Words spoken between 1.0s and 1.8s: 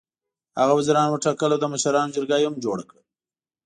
وټاکل او د